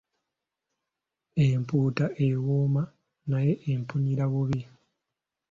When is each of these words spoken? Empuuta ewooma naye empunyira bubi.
Empuuta 1.45 2.05
ewooma 2.27 2.83
naye 3.29 3.53
empunyira 3.71 4.23
bubi. 4.31 4.61